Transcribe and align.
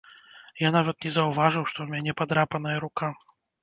Я 0.67 0.71
нават 0.77 1.05
не 1.09 1.13
заўважыў 1.19 1.63
што 1.71 1.77
ў 1.87 1.95
мяне 1.95 2.19
падрапаная 2.25 2.77
рука. 2.91 3.17